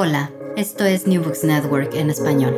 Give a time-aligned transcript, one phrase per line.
[0.00, 2.54] Hola, esto es New Books Network en español.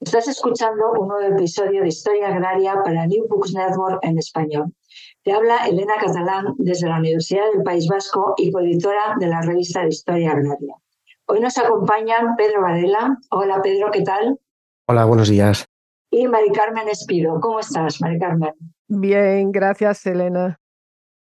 [0.00, 4.74] Estás escuchando un nuevo episodio de Historia Agraria para New Books Network en español.
[5.22, 9.82] Te habla Elena Catalán desde la Universidad del País Vasco y coeditora de la revista
[9.82, 10.74] de Historia Agraria.
[11.26, 13.16] Hoy nos acompañan Pedro Varela.
[13.30, 14.40] Hola Pedro, ¿qué tal?
[14.88, 15.64] Hola, buenos días.
[16.10, 17.38] Y Mari Carmen Espido.
[17.38, 18.54] ¿Cómo estás, Mari Carmen?
[18.88, 20.58] Bien, gracias, Elena.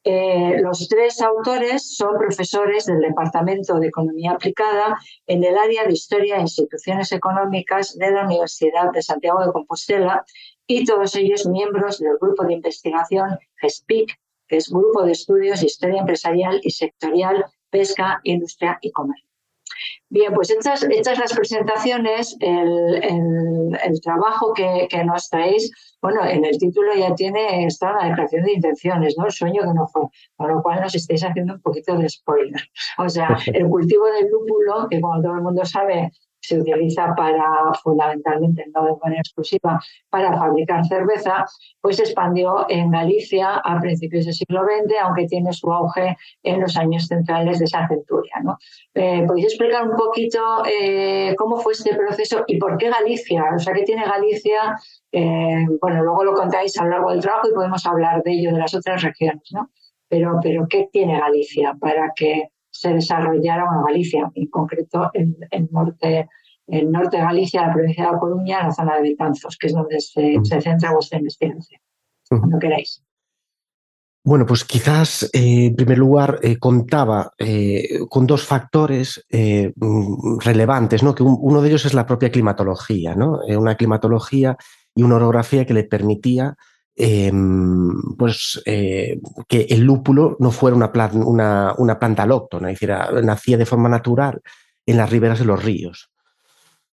[0.04, 5.92] Eh, los tres autores son profesores del Departamento de Economía Aplicada en el área de
[5.92, 10.24] Historia e Instituciones Económicas de la Universidad de Santiago de Compostela
[10.66, 15.66] y todos ellos miembros del grupo de investigación GESPIC, que es Grupo de Estudios de
[15.66, 19.31] Historia Empresarial y Sectorial, Pesca, Industria y Comercio.
[20.12, 20.86] Bien, pues hechas,
[21.18, 28.08] las presentaciones, el, trabajo que, nos traéis, bueno, en el título ya tiene esta la
[28.08, 29.24] declaración de intenciones, ¿no?
[29.24, 30.02] El sueño que no fue,
[30.36, 32.60] con lo cual nos estáis haciendo un poquito de spoiler.
[32.98, 37.72] O sea, el cultivo del lúpulo, que como todo el mundo sabe, se utiliza para,
[37.82, 41.44] fundamentalmente, no de manera exclusiva, para fabricar cerveza,
[41.80, 46.60] pues se expandió en Galicia a principios del siglo XX, aunque tiene su auge en
[46.60, 48.34] los años centrales de esa centuria.
[48.94, 53.44] Eh, ¿Podéis explicar un poquito eh, cómo fue este proceso y por qué Galicia?
[53.54, 54.76] O sea, ¿qué tiene Galicia?
[55.12, 58.52] Eh, bueno, luego lo contáis a lo largo del trabajo y podemos hablar de ello,
[58.52, 59.70] de las otras regiones, ¿no?
[60.08, 65.36] Pero, pero ¿qué tiene Galicia para que se desarrollara una Galicia, en concreto el,
[65.70, 66.28] norte,
[66.66, 69.74] el norte de Galicia, la provincia de La Coruña, la zona de Betanzos, que es
[69.74, 71.80] donde se, centra vuestra investigación.
[72.28, 73.04] Cuando queráis.
[74.24, 79.26] Bueno, pues quizás eh, en primer lugar eh, contaba eh, con dos factores
[80.38, 81.14] relevantes, ¿no?
[81.14, 83.40] que uno de ellos es la propia climatología, ¿no?
[83.58, 84.56] una climatología
[84.94, 86.56] y una orografía que le permitía
[86.94, 92.94] Em, pues, eh, que el lúpulo no fuera una, una, una planta alóctona, es decir,
[93.24, 94.42] nacía de forma natural
[94.84, 96.10] en las riberas de los ríos.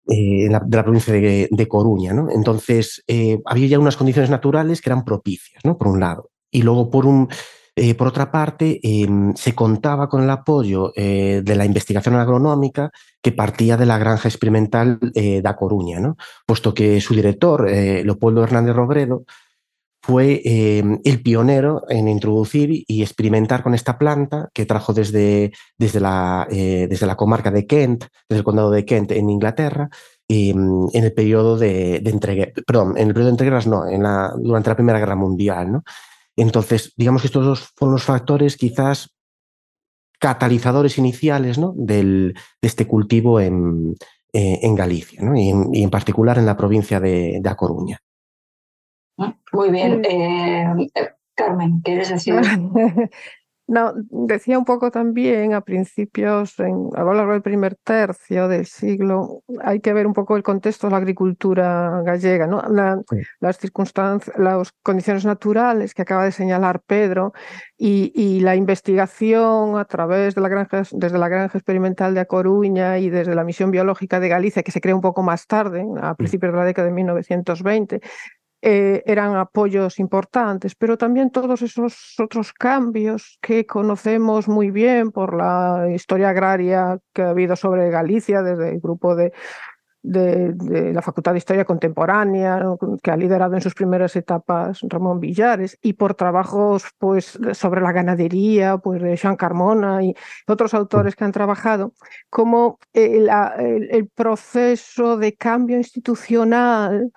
[0.07, 2.13] Eh, de la provincia de, Coruña.
[2.13, 2.29] ¿no?
[2.29, 5.77] Entonces, eh, había ya unas condiciones naturales que eran propicias, ¿no?
[5.77, 6.29] por un lado.
[6.51, 7.27] Y luego, por, un,
[7.97, 12.91] por otra parte, em, se contaba con el apoyo de la investigación agronómica
[13.21, 16.17] que partía de la granja experimental de Coruña, ¿no?
[16.45, 19.23] puesto que su director, Leopoldo Hernández Robredo,
[20.05, 25.99] fue em, el pionero en introducir y experimentar con esta planta que trajo desde, desde,
[25.99, 29.89] la, eh, desde la comarca de Kent, desde el condado de Kent en Inglaterra,
[30.27, 34.31] em, en el periodo de, de perdón, en el periodo de entreguerras no, en la,
[34.37, 35.71] durante la Primera Guerra Mundial.
[35.71, 35.83] ¿no?
[36.35, 39.09] Entonces, digamos que estos dos fueron los factores quizás
[40.19, 41.73] catalizadores iniciales ¿no?
[41.75, 43.95] Del, de este cultivo en,
[44.33, 45.35] eh, en Galicia ¿no?
[45.35, 45.49] y,
[45.81, 47.99] en, particular en la provincia de, de A Coruña.
[49.17, 50.03] Muy bien.
[50.05, 50.89] Eh,
[51.35, 52.35] Carmen, ¿quieres decir?
[53.67, 58.67] No, decía un poco también a principios, en, a lo largo del primer tercio del
[58.67, 62.61] siglo, hay que ver un poco el contexto de la agricultura gallega, ¿no?
[63.39, 67.33] las circunstancias, las condiciones naturales que acaba de señalar Pedro
[67.75, 72.99] y, la investigación a través de la granja, desde la granja experimental de A Coruña
[72.99, 76.13] y desde la misión biológica de Galicia, que se crea un poco más tarde, a
[76.13, 78.01] principios de la década de 1920,
[78.67, 85.35] eh, eran apoyos importantes, pero también todos esos otros cambios que conocemos muy bien por
[85.35, 89.33] la historia agraria que ha habido sobre Galicia desde el grupo de
[90.05, 92.63] de, la Facultad de Historia Contemporánea,
[93.01, 97.91] que ha liderado en sus primeras etapas Ramón Villares, y por trabajos pues, sobre la
[97.91, 100.13] ganadería, pues de Jean Carmona y
[100.47, 101.93] otros autores que han trabajado,
[102.29, 103.29] como el,
[103.89, 107.11] el, proceso de cambio institucional,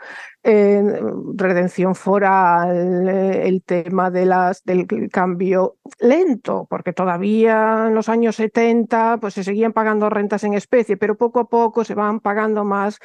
[0.44, 9.18] redención foral, el tema de las, del cambio lento, porque todavía en los años 70
[9.20, 12.98] pues, se seguían pagando rentas en especie, pero poco a poco se van pagando más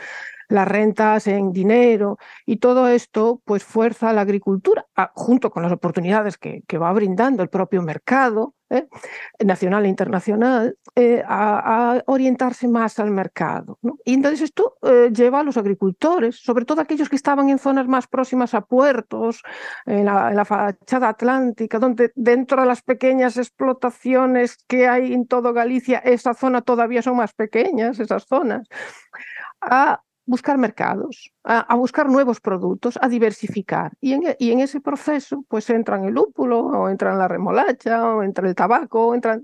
[0.47, 5.71] las rentas en dinero y todo esto pues fuerza a la agricultura, junto con las
[5.71, 8.87] oportunidades que, va brindando el propio mercado ¿eh?
[9.45, 13.79] nacional e internacional, eh, a, orientarse más al mercado.
[14.05, 17.87] Y entonces esto eh, lleva a los agricultores, sobre todo aquellos que estaban en zonas
[17.87, 19.43] más próximas a puertos,
[19.85, 25.27] en la, en la fachada atlántica, donde dentro de las pequeñas explotaciones que hay en
[25.27, 28.67] todo Galicia, esa zona todavía son más pequeñas, esas zonas
[29.61, 33.91] a buscar mercados, a, buscar nuevos productos, a diversificar.
[33.99, 38.23] Y en, y en, ese proceso, pues entran el lúpulo, o entran la remolacha, o
[38.23, 39.41] entra el tabaco, o entran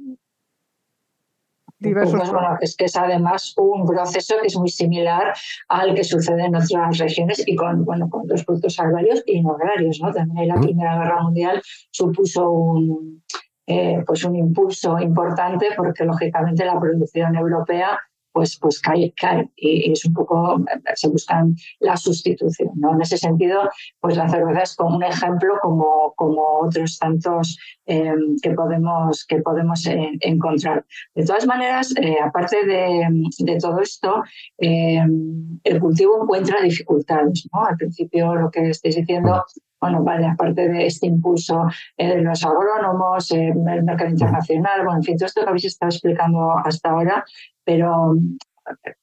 [1.79, 2.19] diversos.
[2.19, 5.33] Pues bueno, es que es además un proceso que es muy similar
[5.67, 9.51] al que sucede en otras regiones y con, bueno, con los productos agrarios y no
[9.51, 9.99] agrarios.
[10.01, 10.11] ¿no?
[10.11, 11.61] También la Primera Guerra Mundial
[11.91, 13.23] supuso un,
[13.67, 17.99] eh, pues un impulso importante porque lógicamente la producción europea
[18.31, 20.63] pues, pues cae, cae y, es un poco,
[20.95, 22.71] se buscan la sustitución.
[22.75, 22.93] ¿no?
[22.93, 28.13] En ese sentido, pues la cerveza es como un ejemplo como, como otros tantos eh,
[28.41, 30.85] que podemos, que podemos eh, encontrar.
[31.15, 34.21] De todas maneras, eh, aparte de, todo esto,
[34.57, 37.47] el cultivo encuentra dificultades.
[37.53, 37.65] ¿no?
[37.65, 39.43] Al principio lo que estáis diciendo
[39.79, 41.63] bueno, vale, aparte de este impulso
[41.97, 46.51] de los agrónomos, el mercado internacional, bueno, en fin, todo esto que habéis estado explicando
[46.63, 47.23] hasta ahora,
[47.63, 48.15] pero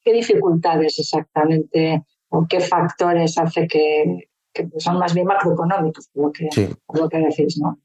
[0.02, 4.28] ¿qué dificultades exactamente o qué factores hace que,
[4.78, 6.48] son más bien macroeconómicos, lo que,
[6.94, 7.78] lo que decís, ¿no?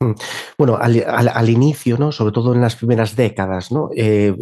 [0.00, 0.14] Mm.
[0.58, 2.12] Bueno, al, inicio, ¿no?
[2.12, 3.90] sobre todo en las primeras décadas ¿no?
[3.94, 4.34] Eh,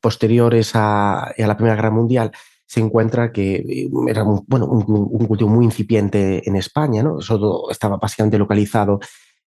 [0.00, 2.32] posteriores a, la Primera Guerra Mundial,
[2.74, 7.20] se encuentra que era un, bueno, un, cultivo muy incipiente en España, ¿no?
[7.20, 8.98] Eso estaba básicamente localizado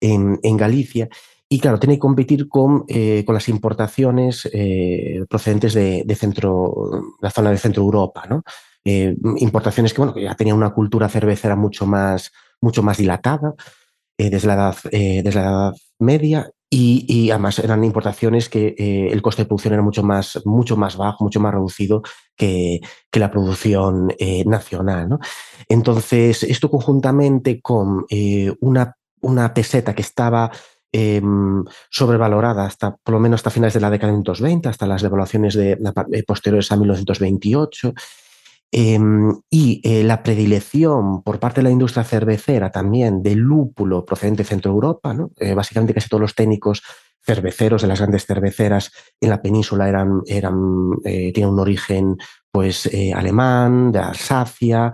[0.00, 1.08] en, Galicia
[1.48, 7.30] y claro, tiene que competir con, eh, con las importaciones eh, procedentes de, centro, la
[7.30, 8.44] zona de Centro Europa, ¿no?
[8.84, 12.30] Eh, importaciones que, bueno, ya tenían una cultura cervecera mucho más,
[12.60, 13.56] mucho más dilatada
[14.16, 18.74] desde, la desde la Edad Media y, además eran importaciones que
[19.10, 22.02] el coste de producción era mucho más, mucho más bajo, mucho más reducido
[22.36, 22.80] que,
[23.10, 24.12] que la producción
[24.44, 25.08] nacional.
[25.08, 25.18] ¿no?
[25.68, 28.04] Entonces, esto conjuntamente con
[28.60, 30.50] una, una peseta que estaba
[30.98, 35.02] Em, sobrevalorada hasta por lo menos hasta finales de la década de 1920, hasta las
[35.02, 37.92] devaluaciones de, eh, posteriores a 1928.
[38.72, 44.42] Em, y eh, la predilección por parte de la industria cervecera también del lúpulo procedente
[44.42, 45.30] de Centro Europa, ¿no?
[45.36, 46.82] Eh, básicamente casi todos los técnicos
[47.24, 48.90] cerveceros de las grandes cerveceras
[49.20, 52.16] en la península eran, eran, tienen un origen
[52.52, 54.92] pues, alemán, de Alsacia,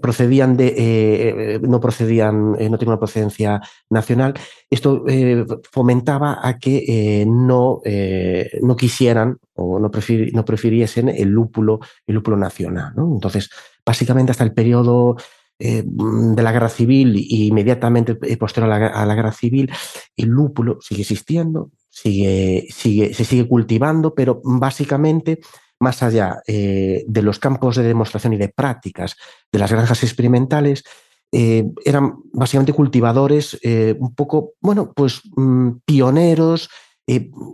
[0.00, 3.60] procedían de, eh, eh, no procedían, eh, no tenían una procedencia
[3.90, 4.34] nacional,
[4.70, 5.04] esto
[5.70, 7.80] fomentaba a que no,
[8.62, 9.90] no quisieran o no,
[10.32, 12.92] no, prefiriesen el lúpulo, el lúpulo nacional.
[12.96, 13.50] Entonces,
[13.84, 15.16] básicamente hasta el periodo
[15.58, 19.70] de la guerra civil e inmediatamente posterior a la, a la, guerra civil,
[20.16, 25.40] el lúpulo sigue existiendo, sigue, sigue, se sigue cultivando, pero básicamente
[25.80, 29.16] más allá eh, de los campos de demostración y de prácticas
[29.52, 30.84] de las granjas experimentales,
[31.32, 36.68] eh, eran básicamente cultivadores eh, un poco, bueno, pues mm, pioneros,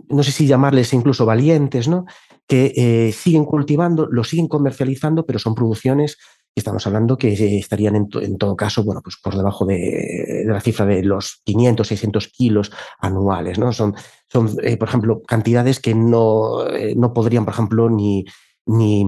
[0.09, 2.05] no sé si llamarles incluso valientes, ¿no?
[2.47, 6.17] Que siguen cultivando, lo siguen comercializando, pero son producciones
[6.55, 11.03] estamos hablando que estarían en, todo caso, bueno, pues por debajo de, la cifra de
[11.03, 13.73] los 500, 600 kilos anuales, ¿no?
[13.73, 13.95] Son,
[14.27, 18.25] son eh, por ejemplo, cantidades que no, eh, no podrían, por ejemplo, ni,
[18.65, 19.03] ni,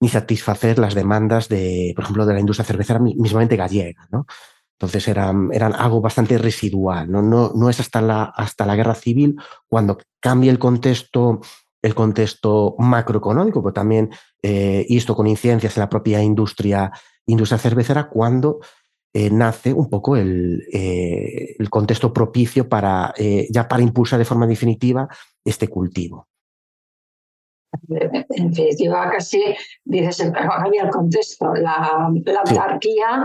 [0.00, 4.26] ni, satisfacer las demandas de, por ejemplo, de la industria cervecera mismamente gallega, ¿no?
[4.78, 7.22] Entonces eran, eran algo bastante residual, ¿no?
[7.22, 9.36] No, no es hasta la, hasta la guerra civil
[9.68, 11.40] cuando cambia el contexto
[11.84, 14.10] el contexto macroeconómico, pero también,
[14.42, 16.90] eh, y esto con incidencias en la propia industria,
[17.26, 18.60] industria cervecera, cuando
[19.12, 23.12] eh, nace un poco el, eh, el contexto propicio para,
[23.50, 25.06] ya para impulsar de forma definitiva
[25.44, 26.26] este cultivo
[27.88, 29.42] en definitiva casi
[29.84, 33.24] dices, había el contexto, la, la autarquía,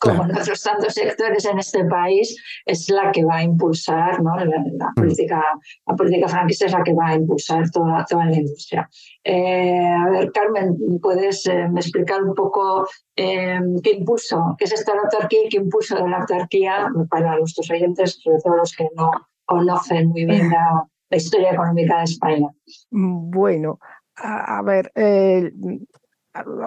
[0.00, 4.36] como en otros tantos sectores en este país, es la que va a impulsar, ¿no?
[4.36, 4.94] la, mm.
[4.94, 5.42] política,
[5.86, 8.88] la política franquista es la que va a impulsar toda, toda la industria.
[9.24, 12.86] Eh, a ver, Carmen, ¿puedes eh, explicar un poco
[13.16, 17.70] eh, qué impulso, qué es esta autarquía y qué impulso de la autarquía para nuestros
[17.70, 19.10] oyentes, sobre todo los que no
[19.44, 22.48] conocen muy bien la la historia económica de España.
[22.90, 23.78] Bueno,
[24.16, 24.92] a, ver,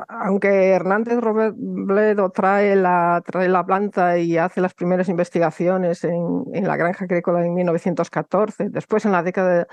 [0.08, 6.78] aunque Hernández Robledo trae la, trae la planta y hace las primeras investigaciones en, la
[6.78, 9.68] granja agrícola en 1914, después en la década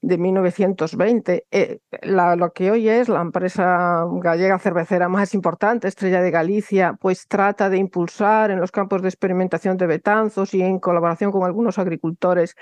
[0.00, 6.32] de, 1920, eh, lo que hoy es la empresa gallega cervecera más importante, Estrella de
[6.32, 11.30] Galicia, pues trata de impulsar en los campos de experimentación de Betanzos y en colaboración
[11.30, 12.56] con algunos agricultores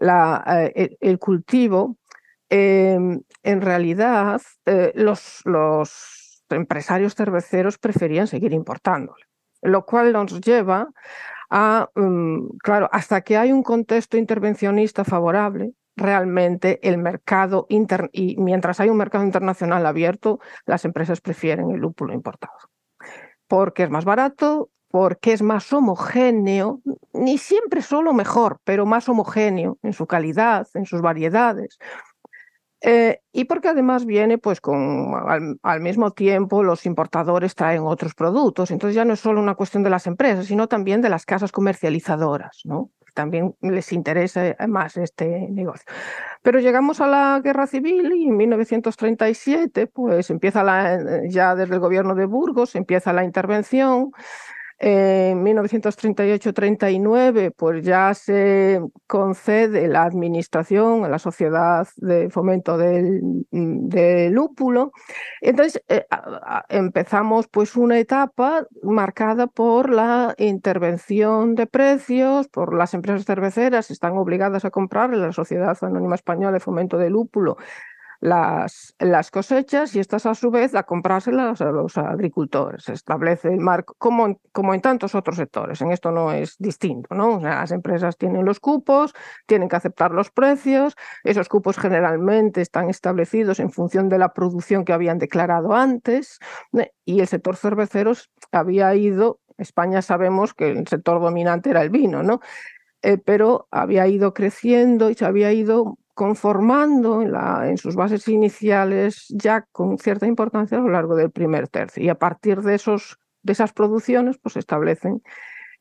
[0.00, 1.96] eh, el, cultivo,
[2.48, 5.42] em, en realidad eh, los,
[6.50, 9.14] empresarios cerveceros preferían seguir importando,
[9.62, 10.88] lo cual nos lleva
[11.50, 18.36] a, mm, claro, hasta que hay un contexto intervencionista favorable, realmente el mercado interno y
[18.38, 22.54] mientras hay un mercado internacional abierto, las empresas prefieren el lúpulo importado.
[23.46, 26.80] Porque es más barato, porque es más homogéneo,
[27.12, 31.78] ni siempre solo mejor, pero más homogéneo en su calidad, en sus variedades.
[32.82, 35.12] Eh, y porque además viene pues con
[35.62, 39.82] al, mismo tiempo los importadores traen otros productos, entonces ya no es solo una cuestión
[39.82, 42.90] de las empresas, sino también de las casas comercializadoras, ¿no?
[43.14, 45.84] También les interesa más este negocio.
[46.42, 51.80] Pero llegamos a la guerra civil y en 1937 pues empieza la, ya desde el
[51.80, 54.12] gobierno de Burgos empieza la intervención
[54.82, 63.44] en 1938-39, pues ya se concede la administración a la Sociedad de Fomento del,
[64.32, 64.92] Lúpulo.
[65.42, 66.06] Entonces eh,
[66.70, 74.16] empezamos pues una etapa marcada por la intervención de precios, por las empresas cerveceras están
[74.16, 77.58] obligadas a comprar la Sociedad Anónima Española de Fomento del Lúpulo
[78.20, 82.84] las, las cosechas y estas a su vez a comprárselas a los agricultores.
[82.84, 87.14] Se establece el marco, como, como en tantos otros sectores, en esto no es distinto,
[87.14, 87.40] ¿no?
[87.40, 89.14] las empresas tienen los cupos,
[89.46, 94.84] tienen que aceptar los precios, esos cupos generalmente están establecidos en función de la producción
[94.84, 96.38] que habían declarado antes
[96.78, 96.92] ¿eh?
[97.04, 98.12] y el sector cervecero
[98.52, 102.40] había ido, España sabemos que el sector dominante era el vino, ¿no?
[103.02, 109.66] Eh, pero había ido creciendo y se había ido conformando en, sus bases iniciales ya
[109.72, 112.02] con cierta importancia a lo largo del primer tercio.
[112.02, 115.22] Y a partir de, esos, de esas producciones, pues establecen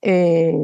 [0.02, 0.56] eh,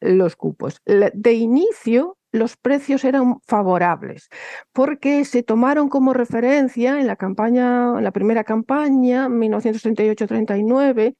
[0.00, 0.82] los cupos.
[0.84, 4.28] De inicio, los precios eran favorables
[4.74, 11.16] porque se tomaron como referencia en la campaña, en la primera campaña, 1938-39,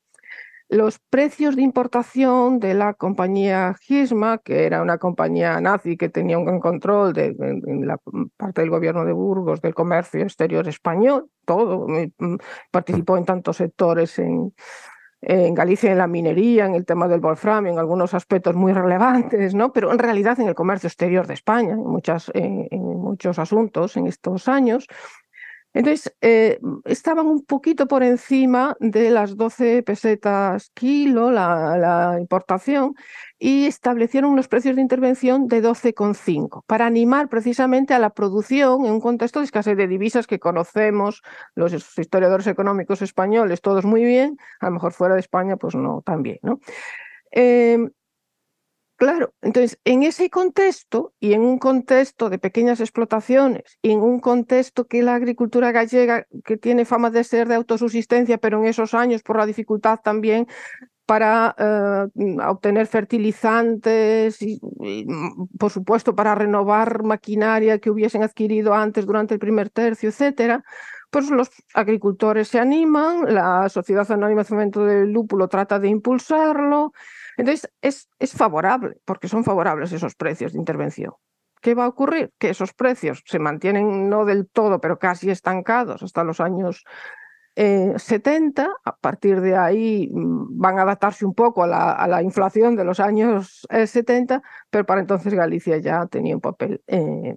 [0.68, 6.38] los precios de importación de la compañía Gisma, que era una compañía nazi que tenía
[6.38, 7.34] un gran control de,
[7.82, 7.98] la
[8.36, 12.36] parte del gobierno de Burgos, del comercio exterior español, todo, mm,
[12.70, 14.54] participó en tantos sectores en,
[15.20, 19.54] en Galicia en la minería, en el tema del wolfram, en algunos aspectos muy relevantes,
[19.54, 19.72] ¿no?
[19.72, 24.06] pero en realidad en el comercio exterior de España, en, muchas, en muchos asuntos en
[24.06, 24.86] estos años.
[25.74, 32.94] Entonces, eh, estaban un poquito por encima de las 12 pesetas kilo la, importación
[33.38, 38.92] y establecieron unos precios de intervención de 12,5 para animar precisamente a la producción en
[38.92, 41.22] un contexto de escasez de divisas que conocemos
[41.56, 46.02] los historiadores económicos españoles todos muy bien, a lo mejor fuera de España pues no
[46.06, 46.38] tan bien.
[46.42, 46.60] ¿no?
[47.32, 47.78] Eh,
[49.04, 54.18] Claro, entonces en ese contexto y en un contexto de pequeñas explotaciones y en un
[54.18, 58.94] contexto que la agricultura gallega, que tiene fama de ser de autosusistencia, pero en esos
[58.94, 60.46] años por la dificultad también
[61.04, 64.58] para eh, obtener fertilizantes y,
[65.06, 70.64] mm, por supuesto para renovar maquinaria que hubiesen adquirido antes durante el primer tercio, etcétera,
[71.10, 76.92] pues los agricultores se animan, la Sociedad Anónima de Fomento del Lúpulo trata de impulsarlo,
[77.36, 81.12] entonces, es, es favorable, porque son favorables esos precios de intervención.
[81.60, 82.30] ¿Qué va a ocurrir?
[82.38, 86.84] Que esos precios se mantienen no del todo, pero casi estancados hasta los años
[87.56, 88.62] 70.
[88.62, 92.84] Eh, a partir de ahí mm, van a adaptarse un poco a la, inflación de
[92.84, 97.36] los años 70, eh, pero para entonces Galicia ya tenía un papel eh,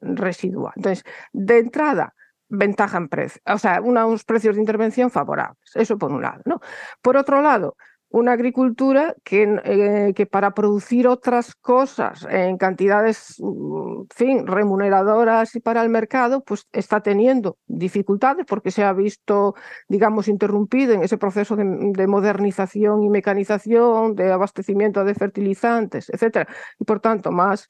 [0.00, 0.72] residual.
[0.76, 2.14] Entonces, de entrada,
[2.48, 5.58] ventaja en precio, o sea, unos precios de intervención favorables.
[5.74, 6.42] Eso por un lado.
[6.44, 6.60] ¿no?
[7.02, 7.76] Por otro lado,
[8.14, 15.60] una agricultura que, eh, que, para producir otras cosas en cantidades mm, fin, remuneradoras y
[15.60, 19.56] para el mercado, pues está teniendo dificultades porque se ha visto,
[19.88, 26.46] digamos, interrumpido en ese proceso de, modernización y mecanización, de abastecimiento de fertilizantes, etcétera,
[26.78, 27.66] y por tanto más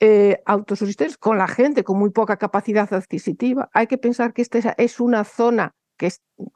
[0.00, 0.42] eh,
[1.20, 3.70] con la gente con muy poca capacidad adquisitiva.
[3.72, 6.10] Hay que pensar que esta es una zona que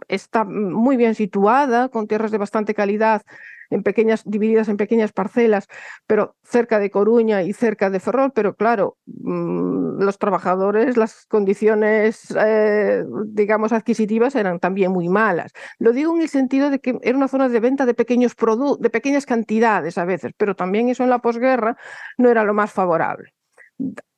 [0.09, 3.23] está muy bien situada, con tierras de bastante calidad,
[3.71, 5.67] en pequeñas, divididas en pequeñas parcelas,
[6.07, 12.35] pero cerca de Coruña y cerca de Ferrol, pero claro, mm, los trabajadores, las condiciones,
[12.39, 15.53] eh, digamos, adquisitivas eran también muy malas.
[15.79, 18.81] Lo digo en el sentido de que era una zona de venta de pequeños productos,
[18.81, 21.77] de pequeñas cantidades a veces, pero también eso en la posguerra
[22.17, 23.35] no era lo más favorable,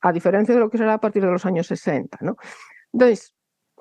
[0.01, 2.19] a diferencia de lo que será a partir de los años 60.
[2.21, 2.37] ¿no?
[2.93, 3.33] Entonces,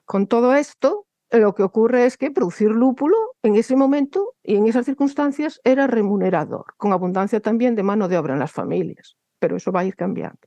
[0.05, 1.07] con todo esto,
[1.39, 5.87] lo que ocurre es que producir lúpulo en ese momento y en esas circunstancias era
[5.87, 9.85] remunerador, con abundancia también de mano de obra en las familias, pero eso va a
[9.85, 10.41] ir cambiando.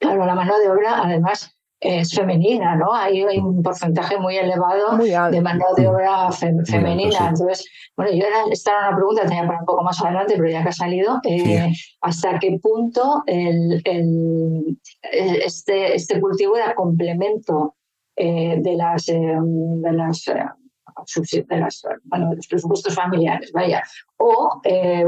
[0.00, 2.92] Claro, la mano de obra además es femenina, ¿no?
[2.92, 6.30] Hay, hay un porcentaje muy elevado de mano de obra
[6.66, 7.28] femenina.
[7.28, 10.50] Entonces, bueno, yo era, esta era una pregunta, tenía para un poco más adelante, pero
[10.50, 17.76] ya que ha salido, eh, ¿hasta qué punto el, el, este, este cultivo era complemento
[18.18, 23.82] eh, de las, eh, de las de, las, bueno, de los presupuestos familiares, vaya,
[24.16, 24.60] o,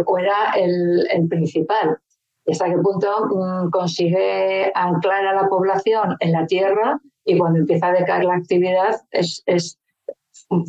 [0.06, 1.98] o era el, el principal
[2.46, 7.58] y hasta qué punto mm, consigue anclar a la población en la tierra y cuando
[7.60, 9.78] empieza a decaer la actividad es, es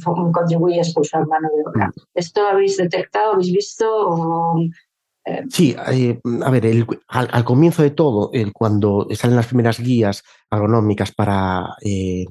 [0.04, 1.88] contribuye a expulsar mano de obra.
[1.88, 1.92] Mm.
[2.14, 4.58] ¿Esto habéis detectado, habéis visto?
[4.60, 4.70] Eh?
[5.50, 11.76] Sí, eh, a ver, al, comienzo de todo, cuando salen las primeras guías agronómicas para,
[11.82, 12.26] eh,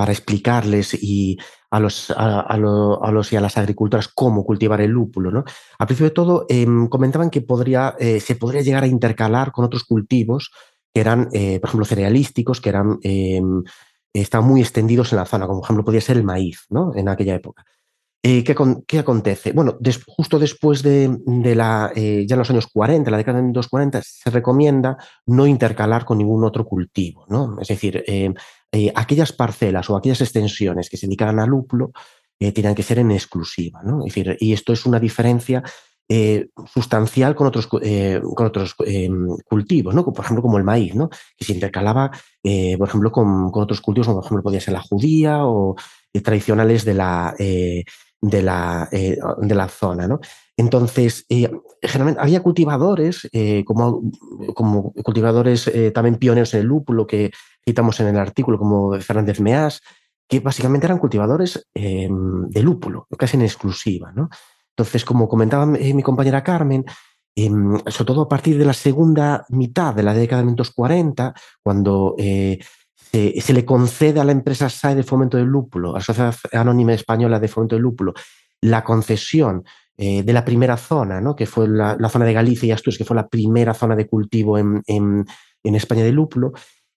[0.00, 1.36] para explicarles y
[1.70, 5.30] a los, a, los y a las agricultoras cómo cultivar el lúpulo.
[5.30, 5.44] ¿no?
[5.78, 7.44] Al principio de todo, em, comentaban que
[7.98, 10.52] eh, se podría llegar a intercalar con otros cultivos
[10.94, 13.62] que eran, eh, por ejemplo, cerealísticos, que eran, em,
[14.14, 16.92] estaban muy extendidos en la zona, como por ejemplo podía ser el maíz ¿no?
[16.94, 17.66] en aquella época.
[18.22, 18.54] Eh, ¿qué,
[18.86, 19.52] ¿qué, acontece?
[19.52, 24.02] Bueno, justo después de, de la, ya en los años 40, la década de 1940,
[24.02, 27.24] se recomienda no intercalar con ningún otro cultivo.
[27.30, 27.56] ¿no?
[27.60, 28.34] Es decir, em,
[28.72, 31.92] eh, aquellas parcelas o aquellas extensiones que se dedican a lúpulo
[32.38, 33.80] eh, tienen que ser en exclusiva.
[33.82, 34.04] ¿no?
[34.04, 35.62] Decir, y esto es una diferencia
[36.08, 38.74] eh, sustancial con otros, con otros
[39.44, 40.04] cultivos, ¿no?
[40.04, 41.08] por ejemplo, como el maíz, ¿no?
[41.08, 44.82] que se intercalaba, por ejemplo, con, con, otros cultivos, como por ejemplo podía ser la
[44.82, 45.76] judía o
[46.22, 47.34] tradicionales de la,
[48.20, 50.06] la, de la zona.
[50.06, 50.20] ¿no?
[50.56, 51.26] Entonces,
[51.82, 53.28] generalmente había cultivadores,
[53.64, 54.02] como,
[54.54, 57.30] como cultivadores también pioneros en el lúpulo, que
[57.64, 59.80] citamos en el artículo, como Fernández Meás,
[60.30, 64.12] que básicamente eran cultivadores em, de lúpulo, casi en exclusiva.
[64.12, 64.30] ¿no?
[64.76, 66.84] Entonces, como comentaba mi compañera Carmen,
[67.34, 72.14] em, sobre todo a partir de la segunda mitad de la década de 1940, cuando
[73.12, 76.92] eh, se, le concede a la empresa SAE de Fomento del Lúpulo, la Sociedad Anónima
[76.92, 78.14] Española de Fomento del Lúpulo,
[78.60, 79.64] la concesión
[79.96, 81.34] eh, de la primera zona, ¿no?
[81.34, 84.58] que fue la, zona de Galicia y Asturias, que fue la primera zona de cultivo
[84.58, 85.26] en,
[85.62, 86.52] España de lúpulo,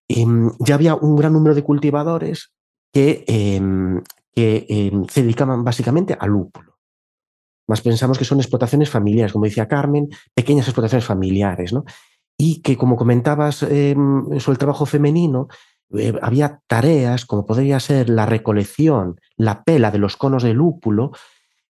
[0.08, 2.54] Em, ya había un gran número de cultivadores
[2.94, 4.02] que, em,
[4.36, 6.78] em, se dedicaban básicamente al lúpulo.
[7.68, 11.86] Más pensamos que son explotaciones familiares, como decía Carmen, pequeñas explotaciones familiares, ¿no?
[12.38, 15.48] Y que, como comentabas sobre el trabajo femenino,
[15.98, 21.12] eh, había tareas como podría ser la recolección, la pela de los conos de lúpulo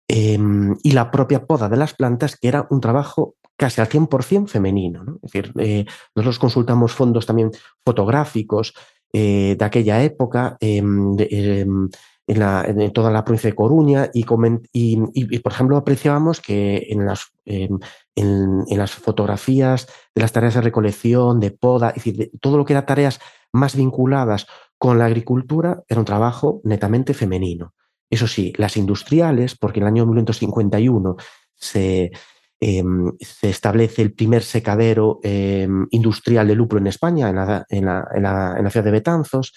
[0.08, 5.04] y la propia poda de las plantas, que era un trabajo casi al 100% femenino.
[5.04, 5.20] ¿no?
[5.24, 7.52] Es decir, eh, nosotros consultamos fondos también
[7.86, 8.74] fotográficos
[9.12, 11.90] eh, de aquella época em, em,
[12.28, 17.78] en, toda la provincia de Coruña y, por ejemplo, apreciábamos que en las, em,
[18.16, 22.74] en, las, fotografías de las tareas de recolección, de poda, es decir, todo lo que
[22.74, 23.20] era tareas
[23.52, 24.48] más vinculadas
[24.78, 27.74] con la agricultura era un trabajo netamente femenino.
[28.10, 31.16] Eso sí, las industriales, porque en el año 1951
[31.56, 32.12] se,
[32.66, 38.24] Em, se establece el primer secadero em, industrial de lúpulo en España, en la, en
[38.24, 39.52] la, ciudad de Betanzos,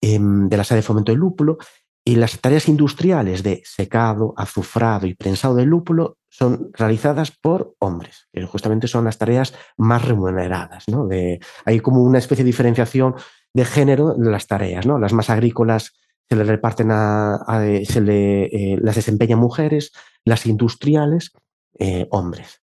[0.00, 1.58] em, de la sede de fomento del lúpulo,
[2.04, 8.28] y las tareas industriales de secado, azufrado y prensado del lúpulo son realizadas por hombres,
[8.32, 10.88] que justamente son las tareas más remuneradas.
[10.88, 11.08] ¿no?
[11.64, 13.14] hay como una especie de diferenciación
[13.52, 14.86] de género de las tareas.
[14.86, 14.98] ¿no?
[14.98, 15.92] Las más agrícolas
[16.28, 17.40] se le reparten a,
[17.84, 19.92] se le, eh, las desempeñan mujeres,
[20.24, 21.32] las industriales
[21.78, 22.62] eh, hombres.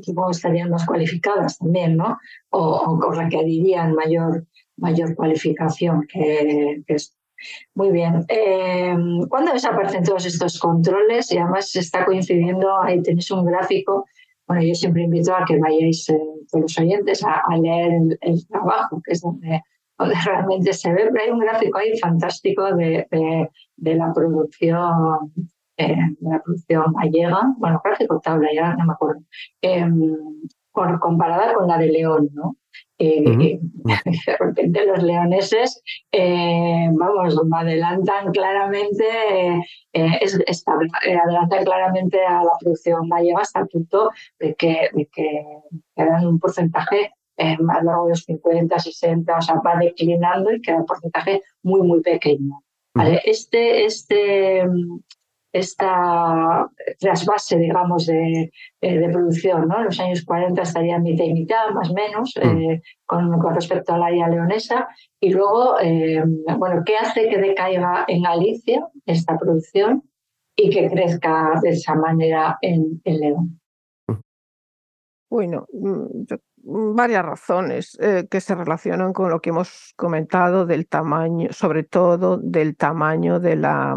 [0.00, 2.18] Supongo estarían más cualificadas también, ¿no?
[2.50, 7.21] O, requerirían mayor, mayor cualificación que, esto.
[7.74, 8.24] Muy bien.
[8.28, 8.96] Eh,
[9.28, 11.32] ¿Cuándo desaparecen todos estos controles?
[11.32, 14.06] Y además está coincidiendo, ahí tenéis un gráfico.
[14.46, 16.18] Bueno, yo siempre invito a que vayáis, eh,
[16.50, 19.62] todos los oyentes, a, leer el, trabajo, que es donde,
[20.26, 21.08] realmente se ve.
[21.12, 23.06] Pero hay un gráfico ahí fantástico de,
[23.76, 25.32] de la producción
[25.76, 29.22] de la producción gallega, bueno, gráfico tabla, ya no me acuerdo,
[30.74, 32.56] em, comparada con la de León, ¿no?
[32.98, 33.58] Eh,
[34.26, 35.82] de repente los leoneses,
[36.12, 39.04] eh, vamos, adelantan claramente,
[39.92, 40.20] eh,
[41.24, 45.44] adelantan claramente a la producción gallega hasta el punto de que, de que
[45.96, 47.12] quedan un porcentaje
[47.58, 51.80] más largo de los 50, 60, o sea, va declinando y queda un porcentaje muy,
[51.80, 52.62] muy pequeño.
[53.24, 54.64] Este, este,
[55.52, 59.68] esta trasvase, digamos, de, eh, de, producción.
[59.68, 59.78] ¿no?
[59.78, 62.58] En los años 40 estaría mitad y mitad, más o menos, mm.
[62.58, 64.88] eh, con, con, respecto a la IA leonesa.
[65.20, 66.22] Y luego, eh,
[66.58, 70.02] bueno, ¿qué hace que decaiga en Galicia esta producción
[70.56, 73.60] y que crezca de esa manera en, en León?
[75.32, 81.48] Bueno, mm, varias razones eh, que se relacionan con lo que hemos comentado del tamaño,
[81.52, 83.96] sobre todo del tamaño de la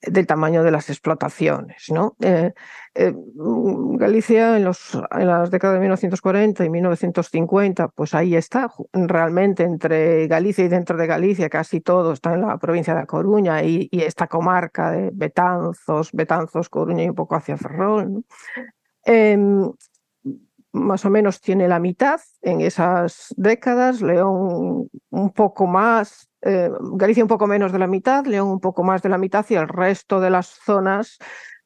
[0.00, 1.86] del tamaño de las explotaciones.
[1.90, 2.16] ¿no?
[2.20, 2.52] Eh,
[2.94, 9.64] eh, Galicia en, los, en las décadas de 1940 y 1950, pues ahí está, realmente
[9.64, 13.88] entre Galicia y dentro de Galicia, casi todo está en la provincia de Coruña y,
[13.92, 18.24] esta comarca de Betanzos, Betanzos, Coruña y un poco hacia Ferrol.
[19.04, 19.72] Em,
[20.76, 27.24] más o menos tiene la mitad en esas décadas, León un poco más, eh, Galicia
[27.24, 29.68] un poco menos de la mitad, León un poco más de la mitad y el
[29.68, 31.18] resto de las zonas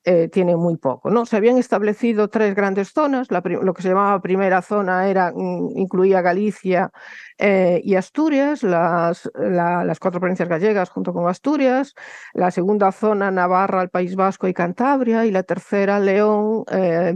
[0.05, 1.11] eh, tiene muy poco.
[1.11, 1.27] ¿no?
[1.27, 3.29] Se habían establecido tres grandes zonas.
[3.31, 6.90] lo que se llamaba primera zona era, mm, incluía Galicia
[7.37, 11.94] eh, y Asturias, las, las cuatro provincias gallegas junto con Asturias.
[12.33, 15.27] La segunda zona, Navarra, el País Vasco y Cantabria.
[15.27, 16.64] Y la tercera, León,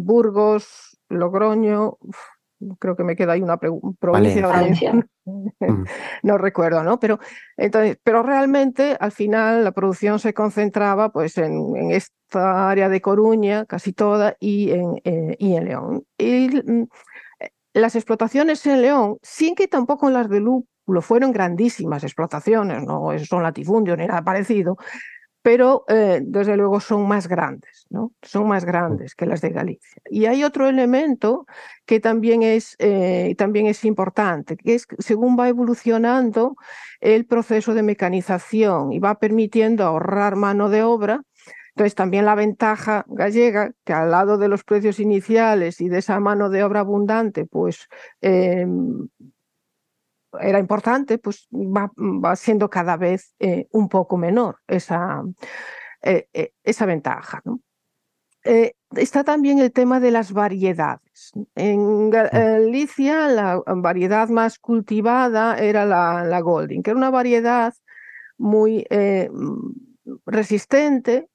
[0.00, 1.98] Burgos, Logroño,
[2.78, 4.48] creo que me queda ahí una provincia
[5.24, 5.84] mm.
[6.22, 6.98] no recuerdo, ¿no?
[6.98, 7.18] Pero
[7.56, 13.64] entonces, pero realmente al final la producción se concentraba pues en, esta área de Coruña,
[13.66, 16.04] casi toda, y en, eh, y en León.
[16.18, 16.86] Y mm,
[17.74, 23.42] las explotaciones en León, sin que tampoco las de Lúpulo fueron grandísimas explotaciones, no son
[23.42, 24.76] latifundios ni nada parecido,
[25.44, 28.12] pero eh, desde luego son más grandes, ¿no?
[28.22, 30.00] Son más grandes que las de Galicia.
[30.09, 31.44] Y hay otro elemento
[31.85, 36.57] que también es, eh, también es importante, que es según va evolucionando
[37.02, 41.20] el proceso de mecanización y va permitiendo ahorrar mano de obra,
[41.74, 46.20] entonces también la ventaja gallega, que al lado de los precios iniciales y de esa
[46.20, 47.87] mano de obra abundante, pues
[48.22, 49.09] em,
[50.40, 55.22] era importante, pues va, va siendo cada vez eh, un poco menor esa,
[56.02, 57.42] eh, eh, esa ventaja.
[57.44, 57.60] ¿no?
[58.94, 61.32] está también el tema de las variedades.
[61.54, 62.10] En mm.
[62.10, 67.72] Galicia la variedad más cultivada era la, la Golding, que era una variedad
[68.36, 68.86] muy
[70.26, 71.30] resistente,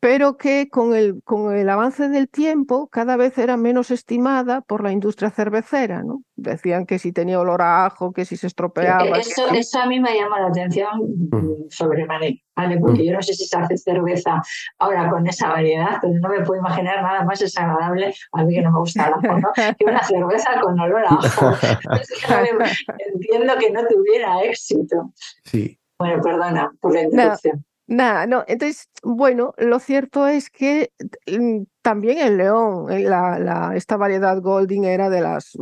[0.00, 4.84] pero que con el, con el avance del tiempo cada vez era menos estimada por
[4.84, 6.02] la industria cervecera.
[6.04, 6.22] ¿no?
[6.36, 9.18] Decían que si tenía olor a ajo, que si se estropeaba.
[9.18, 10.88] Eso, eso a mí me llama la atención
[11.30, 11.68] mm.
[11.70, 12.78] sobremanera, ¿vale?
[12.78, 14.40] porque yo no sé si se hace cerveza
[14.78, 18.62] ahora con esa variedad, pero no me puedo imaginar nada más desagradable, a mí que
[18.62, 19.48] no me gusta el ajo, ¿no?
[19.76, 21.52] que una cerveza con olor a ajo.
[23.14, 25.12] Entiendo que no tuviera éxito.
[25.44, 25.78] Sí.
[25.98, 27.64] Bueno, perdona por la interrupción.
[27.88, 28.44] Nada, no.
[28.46, 30.92] Entonces, bueno, lo cierto es que
[31.26, 35.52] mm, también el león, eh, la, esta variedad Golding era de las,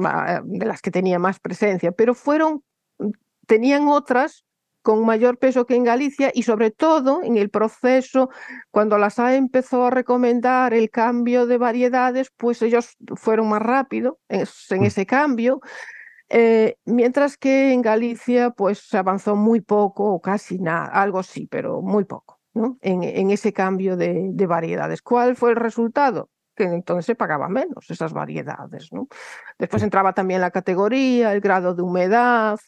[0.45, 2.65] de las que tenía más presencia, pero fueron,
[2.99, 3.11] mm,
[3.47, 4.45] tenían otras
[4.83, 8.29] con mayor peso que en Galicia y sobre todo en el proceso,
[8.73, 14.19] cuando la SAE empezó a recomendar el cambio de variedades, pues ellos fueron más rápido
[14.29, 14.85] en mm.
[14.85, 15.61] ese cambio
[16.29, 21.47] eh, mientras que en Galicia pues se avanzó muy poco o casi nada, algo sí,
[21.49, 22.79] pero muy poco, ¿no?
[22.81, 25.03] En, en ese cambio de, de, variedades.
[25.03, 26.29] ¿Cuál fue el resultado?
[26.57, 29.07] Que entonces se pagaba menos esas variedades, ¿no?
[29.59, 32.59] Después entraba también la categoría, el grado de humedad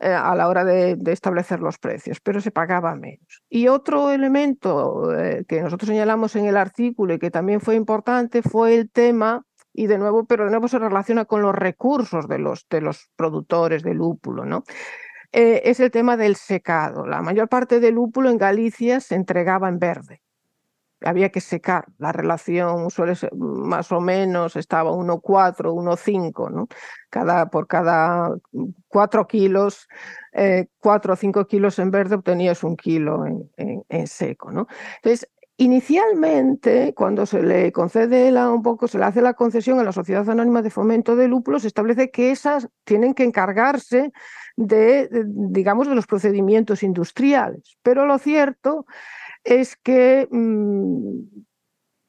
[0.00, 3.42] eh, a la hora de, de, establecer los precios, pero se pagaba menos.
[3.48, 8.42] Y otro elemento eh, que nosotros señalamos en el artículo y que también fue importante
[8.42, 12.38] fue el tema y de nuevo, pero de nuevo se relaciona con los recursos de
[12.38, 14.62] los, de los productores de lúpulo, ¿no?
[15.32, 17.06] Eh, es el tema del secado.
[17.06, 20.22] La mayor parte del lúpulo en Galicia se entregaba en verde.
[21.00, 21.86] Había que secar.
[21.98, 26.68] La relación suele ser más o menos, estaba 1,4, 1,5, ¿no?
[27.10, 28.30] Cada, por cada
[28.86, 29.88] 4 kilos,
[30.32, 34.68] eh, 4 o 5 kilos en verde obtenías un kilo en, en, en seco, ¿no?
[35.02, 39.84] Entonces, Inicialmente, cuando se le concede la, un poco, se le hace la concesión a
[39.84, 44.10] la Sociedad Anónima de Fomento de Lúpulo, se establece que esas tienen que encargarse
[44.56, 47.78] de, digamos, de los procedimientos industriales.
[47.82, 48.84] Pero lo cierto
[49.44, 51.44] es que, mm,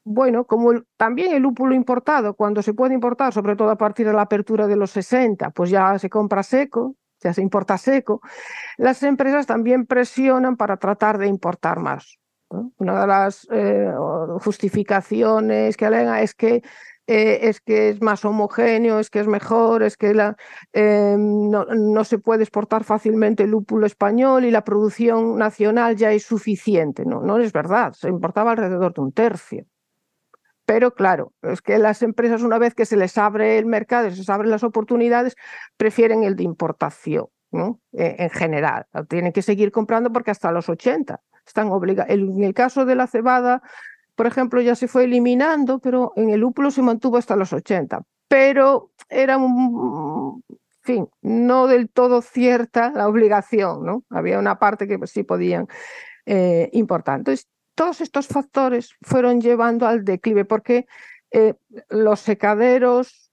[0.05, 4.13] bueno, como también el lúpulo importado, cuando se puede importar, sobre todo a partir de
[4.13, 8.21] la apertura de los 60, pues ya se compra seco, ya se importa seco,
[8.77, 12.19] las empresas también presionan para tratar de importar más.
[12.77, 13.91] Una de las eh,
[14.41, 16.61] justificaciones que alega es que
[17.07, 20.35] eh, es que es más homogéneo, es que es mejor, es que la,
[20.73, 26.11] eh, no, no, se puede exportar fácilmente el lúpulo español y la producción nacional ya
[26.11, 27.05] es suficiente.
[27.05, 29.65] No, no es verdad, se importaba alrededor de un tercio.
[30.65, 34.17] Pero claro, es que las empresas una vez que se les abre el mercado, se
[34.17, 35.35] les abren las oportunidades,
[35.77, 37.27] prefieren el de importación.
[37.51, 37.79] ¿no?
[37.93, 42.11] En general, tienen que seguir comprando porque hasta los 80 están obligados.
[42.11, 43.61] En el caso de la cebada,
[44.15, 48.03] por ejemplo, ya se fue eliminando, pero en el lúpulo se mantuvo hasta los 80.
[48.27, 50.43] Pero era un,
[50.81, 54.03] fin, no del todo cierta la obligación, ¿no?
[54.09, 55.67] Había una parte que sí podían
[56.25, 57.19] eh, importar.
[57.19, 60.85] Entonces, todos estos factores fueron llevando al declive, porque
[61.31, 61.55] eh,
[61.89, 63.24] los secaderos,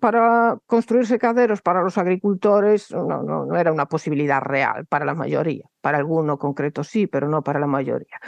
[0.00, 5.68] para construir secaderos para los agricultores no, no, era una posibilidad real para la mayoría.
[5.80, 8.20] Para alguno concreto sí, pero no para la mayoría.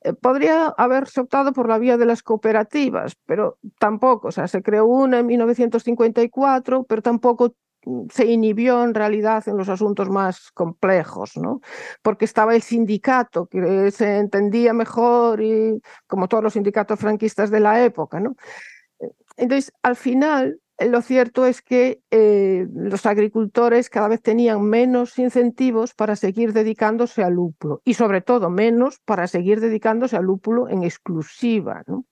[0.00, 4.62] Eh, podría haberse optado por la vía de las cooperativas, pero tampoco, o sea, se
[4.62, 7.54] creó una en 1954, pero tampoco
[8.10, 11.60] se inhibió en realidad en los asuntos más complejos, ¿no?
[12.02, 17.60] Porque estaba el sindicato, que se entendía mejor y como todos los sindicatos franquistas de
[17.60, 18.36] la época, ¿no?
[19.36, 25.94] Entonces, al final, lo cierto es que eh, los agricultores cada vez tenían menos incentivos
[25.94, 30.82] para seguir dedicándose al lúpulo y sobre todo menos para seguir dedicándose al lúpulo en
[30.82, 32.06] exclusiva, ¿no?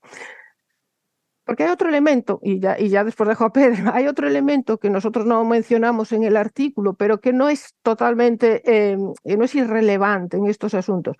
[1.45, 4.79] Porque hay otro elemento, y ya, y ya después dejo a Pedro, hay otro elemento
[4.79, 9.55] que nosotros no mencionamos en el artículo, pero que no es totalmente, eh, no es
[9.57, 11.17] irrelevante en estos asuntos.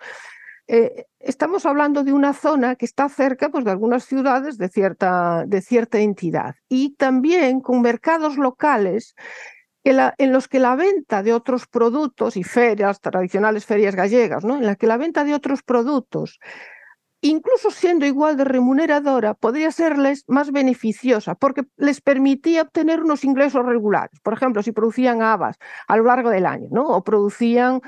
[0.67, 5.43] Eh, estamos hablando de una zona que está cerca pues, de algunas ciudades de cierta,
[5.45, 9.15] de cierta entidad y también con mercados locales
[9.83, 14.55] en los que la venta de otros productos y ferias, tradicionales ferias gallegas, ¿no?
[14.55, 16.39] en la que la venta de otros productos
[17.23, 23.65] incluso siendo igual de remuneradora, podría serles más beneficiosa porque les permitía obtener unos ingresos
[23.65, 24.19] regulares.
[24.21, 26.85] Por ejemplo, si producían habas a lo largo del año, ¿no?
[26.85, 27.79] O producían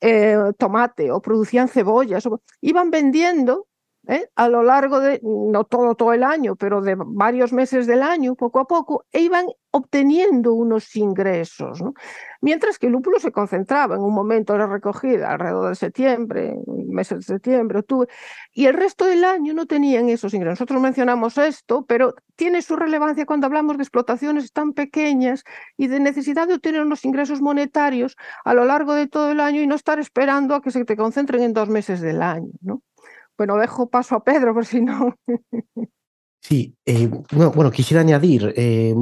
[0.00, 2.24] eh, tomate o producían cebollas,
[2.60, 3.66] iban vendiendo
[4.10, 4.28] ¿eh?
[4.34, 8.34] a lo largo de, no todo, todo el año, pero de varios meses del año,
[8.34, 11.80] poco a poco, e iban obteniendo unos ingresos.
[12.40, 16.56] Mientras que el lúpulo se concentraba en un momento de recogida, alrededor de septiembre,
[16.88, 18.08] meses de septiembre, octubre,
[18.52, 20.58] y el resto del año no tenían esos ingresos.
[20.58, 25.44] Nosotros mencionamos esto, pero tiene su relevancia cuando hablamos de explotaciones tan pequeñas
[25.76, 29.60] y de necesidad de obtener unos ingresos monetarios a lo largo de todo el año
[29.62, 32.50] y no estar esperando a que se te concentren en dos meses del año.
[33.40, 35.16] Bueno, dejo paso a Pedro, por si no.
[36.42, 38.94] Sí, eh, bueno, quisiera añadir, eh,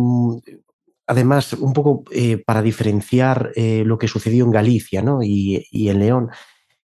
[1.09, 5.25] además, un poco eh, para diferenciar lo que sucedió en Galicia ¿no?
[5.25, 6.31] y, en León,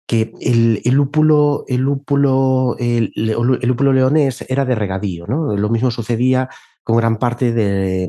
[0.07, 5.27] que el, lúpulo, el, lúpulo, el, lúpulo leonés era de regadío.
[5.27, 5.53] ¿no?
[5.53, 6.47] Lo mismo sucedía
[6.83, 8.07] con gran parte de,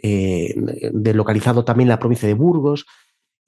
[0.00, 2.86] de localizado también en la provincia de Burgos,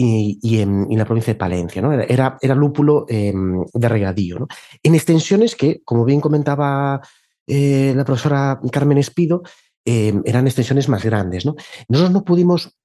[0.02, 1.82] y, en, la provincia de Palencia.
[1.82, 1.92] ¿no?
[1.92, 4.46] Era, era lúpulo em, de regadío.
[4.82, 7.00] En extensiones que, como bien comentaba
[7.46, 9.42] eh, la profesora Carmen Espido,
[9.84, 11.46] em, eran extensiones más grandes.
[11.46, 11.54] ¿no?
[11.88, 12.76] Nosotros no pudimos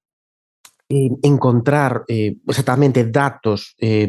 [0.89, 4.08] em, encontrar eh, exactamente datos eh,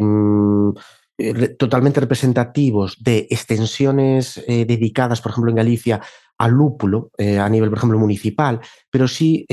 [1.58, 6.00] totalmente representativos de extensiones dedicadas, por ejemplo, en Galicia
[6.38, 9.44] al lúpulo a nivel, por ejemplo, municipal, pero sí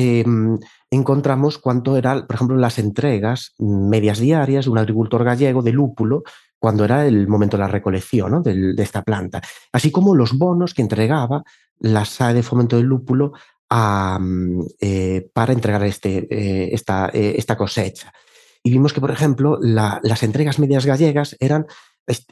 [0.90, 6.24] encontramos cuánto eran, por ejemplo, las entregas medias diarias de un agricultor gallego de lúpulo
[6.60, 10.82] cuando era el momento de la recolección de, esta planta, así como los bonos que
[10.82, 11.44] entregaba
[11.80, 13.34] la SAE de fomento del lúpulo
[14.80, 18.14] eh, para entregar este, eh, esta, eh, esta, cosecha.
[18.64, 21.68] Y vimos que, por ejemplo, las entregas medias gallegas eran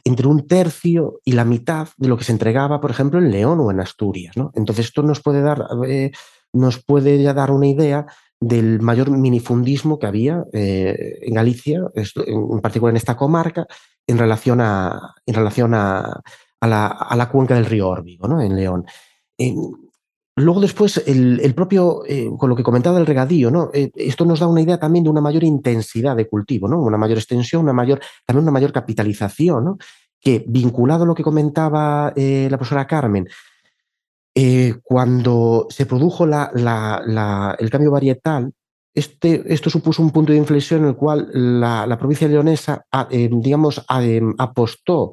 [0.04, 3.60] entre un tercio y la mitad de lo que se entregaba, por ejemplo, en León
[3.60, 4.34] o en Asturias.
[4.54, 5.66] Entonces, esto nos puede dar,
[6.52, 8.06] nos puede ya dar una idea
[8.40, 13.66] del mayor minifundismo que había eh, en Galicia, en particular en esta comarca,
[14.06, 16.20] en relación a, en relación a,
[16.60, 18.40] la, cuenca del río Órbigo, ¿no?
[18.40, 18.84] en León.
[20.36, 23.70] Luego después, el, propio, eh, con lo que comentaba del regadío, ¿no?
[23.72, 26.80] Eh, esto nos da una idea también de una mayor intensidad de cultivo, ¿no?
[26.80, 29.78] una mayor extensión, una mayor, también una mayor capitalización, ¿no?
[30.20, 33.28] que vinculado a lo que comentaba la profesora Carmen,
[34.36, 38.52] eh, cuando se produjo el cambio varietal,
[38.92, 43.84] este, esto supuso un punto de inflexión en el cual la, provincia leonesa, eh, digamos,
[44.38, 45.12] apostó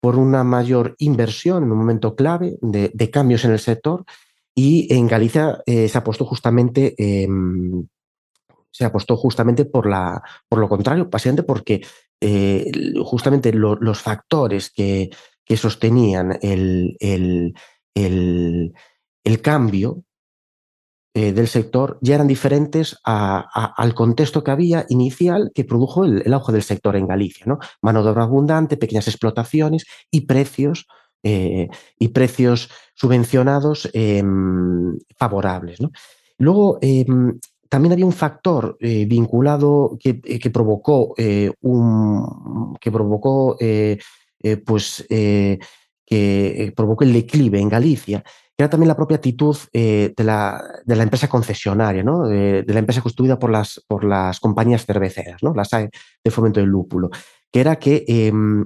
[0.00, 4.04] por una mayor inversión en un momento clave de, cambios en el sector
[4.54, 7.86] y en Galicia eh, se apostó justamente em,
[8.72, 11.84] se apostó justamente por, la, por lo contrario, básicamente porque
[13.02, 15.10] justamente los factores que,
[15.50, 17.52] que sostenían el, el,
[19.42, 20.04] cambio
[21.12, 26.52] eh, del sector ya eran diferentes al contexto que había inicial que produjo el, auge
[26.52, 27.46] del sector en Galicia.
[27.46, 27.58] ¿no?
[27.82, 30.86] Mano de obra abundante, pequeñas explotaciones y precios,
[31.22, 35.78] eh, y precios subvencionados em, favorables.
[36.38, 41.14] Luego, em, también había un factor eh, vinculado que, que provocó
[41.60, 43.56] un que provocó
[44.64, 50.60] pues que provocó el declive en Galicia, que era también la propia actitud de, la,
[50.84, 52.26] de, la, empresa concesionaria, ¿no?
[52.26, 55.54] de, la empresa constituida por las, por las compañías cerveceras, ¿no?
[55.54, 57.10] las de fomento del lúpulo,
[57.52, 58.64] que era que em,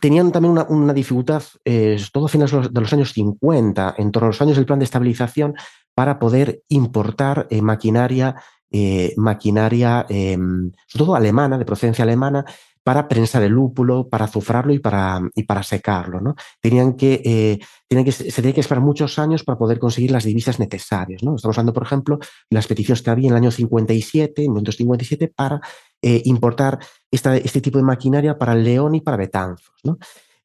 [0.00, 4.30] tenían también una, dificultad, eh, todo a finales de los años 50, en torno a
[4.30, 5.54] los años del plan de estabilización,
[5.94, 8.36] para poder importar eh, maquinaria,
[8.70, 12.44] eh, maquinaria em, sobre todo alemana, de procedencia alemana,
[12.84, 16.20] para prensar el lúpulo, para azufrarlo y para, y para secarlo.
[16.20, 16.36] ¿no?
[16.62, 20.58] Tenían que, tenían que, se tenía que esperar muchos años para poder conseguir las divisas
[20.58, 21.22] necesarias.
[21.22, 21.36] ¿no?
[21.36, 22.18] Estamos hablando, por ejemplo,
[22.48, 25.60] las peticiones que había en el año 57, en 1957, para
[26.00, 26.78] eh, importar
[27.10, 29.74] este tipo de maquinaria para León y para Betanzos.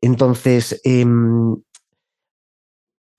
[0.02, 1.56] Entonces, em,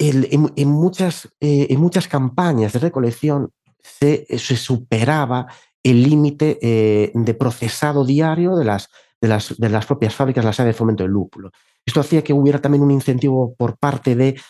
[0.00, 5.46] en, muchas, eh, en, muchas, campañas de recolección se, superaba
[5.84, 8.88] el límite eh, de procesado diario de las,
[9.20, 11.52] de las, de las propias fábricas, la sede de fomento del lúpulo.
[11.86, 14.40] Esto hacía que hubiera también un incentivo por parte de,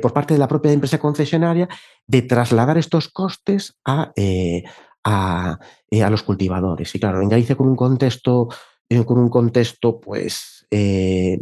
[0.00, 1.68] por parte de la propia empresa concesionaria
[2.06, 4.12] de trasladar estos costes a,
[5.06, 6.94] eh, a, los cultivadores.
[6.94, 8.48] Y claro, en Galicia con un contexto,
[8.88, 11.38] eh, con un contexto pues, eh,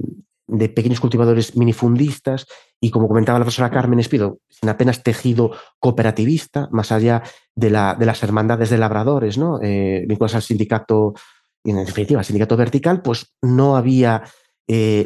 [0.48, 2.46] de pequeños cultivadores minifundistas
[2.80, 7.22] y como comentaba la profesora Carmen Espido, sin apenas tejido cooperativista, más allá
[7.54, 9.60] de, la, de las hermandades de labradores, ¿no?
[9.60, 11.14] vinculadas al sindicato,
[11.62, 14.24] en definitiva, al sindicato vertical, pues no había,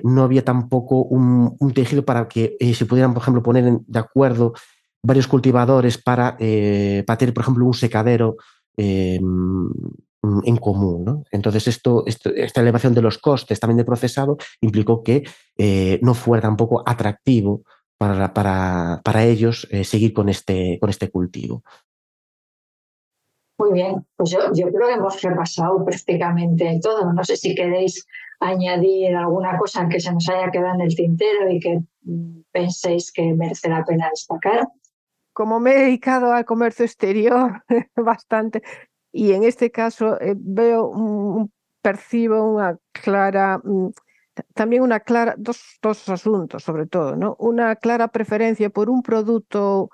[0.03, 4.55] no había tampoco un, tejido para que se pudieran, por ejemplo, poner de acuerdo
[5.07, 8.37] varios cultivadores para, eh, para tener, por ejemplo, un secadero
[8.77, 11.25] eh, en común.
[11.31, 15.23] Entonces, esto, esta elevación de los costes también de procesado implicó que
[15.57, 17.63] eh, no fuera tampoco atractivo
[17.97, 21.63] para, para, para ellos seguir con este, con este cultivo.
[23.59, 27.11] Muy bien, pues yo, yo, creo que hemos repasado prácticamente todo.
[27.13, 28.07] No sé si queréis
[28.41, 33.13] añadir alguna cosa que se nos haya quedado en el tintero y que mm, penséis
[33.13, 34.69] que merece la pena destacar
[35.37, 37.63] como me he dedicado al comercio exterior
[37.95, 38.63] bastante,
[39.13, 43.89] y en este caso eh, veo, un, percibo una clara, mm,
[44.55, 47.37] también una clara, dos, dos asuntos sobre todo, ¿no?
[47.39, 49.91] Una clara preferencia por un producto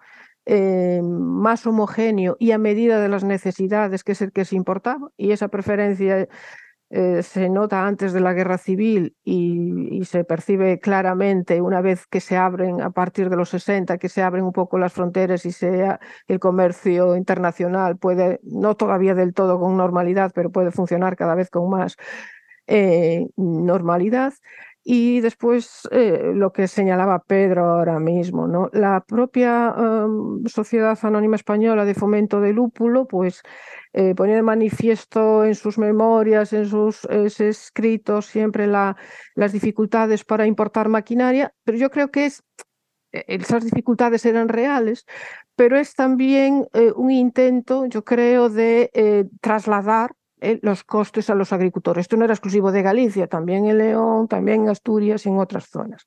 [0.46, 5.11] eh, más homogéneo y a medida de las necesidades, que es el que se importaba,
[5.16, 6.28] y esa preferencia
[6.94, 12.20] eh, se nota antes de la guerra civil y, se percibe claramente una vez que
[12.20, 15.52] se abren a partir de los 60, que se abren un poco las fronteras y
[15.52, 21.35] sea el comercio internacional puede, no todavía del todo con normalidad, pero puede funcionar cada
[21.35, 21.96] vez con más
[22.66, 24.35] eh, normalidad.
[24.85, 28.68] Y después eh, lo que señalaba Pedro ahora mismo, ¿no?
[28.73, 33.42] La propia em, Sociedad Anónima Española de Fomento del Lúpulo, pues
[33.92, 38.97] eh, ponía de manifiesto en sus memorias, en sus escritos, siempre la,
[39.37, 42.42] las dificultades para importar maquinaria, pero yo creo que es,
[43.12, 45.07] e, esas dificultades eran reales,
[45.55, 51.52] pero es también eh, un intento, yo creo, de trasladar eh, los costes a los
[51.52, 52.02] agricultores.
[52.02, 55.66] Esto no era exclusivo de Galicia, también en León, también en Asturias y en otras
[55.66, 56.05] zonas.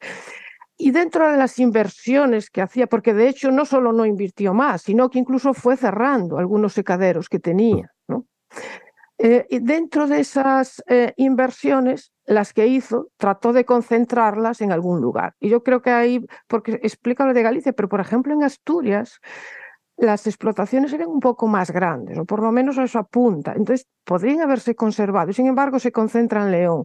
[0.78, 4.82] Y dentro de las inversiones que hacía, porque de hecho no solo no invirtió más,
[4.82, 7.94] sino que incluso fue cerrando algunos secaderos que tenía.
[9.18, 15.00] Eh, y dentro de esas eh, inversiones, las que hizo, trató de concentrarlas en algún
[15.00, 15.36] lugar.
[15.40, 19.22] Y yo creo que ahí, porque explica lo de Galicia, pero por ejemplo en Asturias,
[19.98, 23.54] las explotaciones eran un poco más grandes, o por lo menos eso apunta.
[23.54, 26.84] Entonces, podrían haberse conservado, sin embargo, se concentra en León.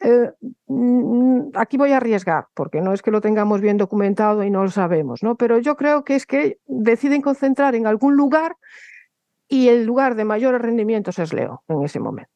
[0.00, 0.32] Eh,
[0.66, 4.62] mm, aquí voy a arriesgar, porque no es que lo tengamos bien documentado y no
[4.62, 5.36] lo sabemos, ¿no?
[5.36, 8.56] Pero yo creo que es que deciden concentrar en algún lugar
[9.46, 12.32] y el lugar de mayores rendimientos es León en ese momento.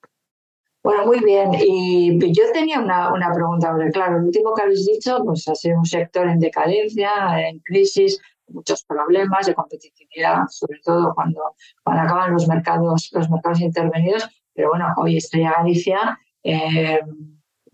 [0.82, 1.50] Bueno, muy bien.
[1.58, 5.54] Y yo tenía una, una pregunta, porque claro, lo último que habéis dicho, pues ha
[5.54, 12.02] sido un sector en decadencia, en crisis, muchos problemas de competitividad, sobre todo cuando, cuando
[12.02, 14.28] acaban los mercados, los mercados intervenidos.
[14.54, 17.00] Pero bueno, hoy Estrella Galicia eh,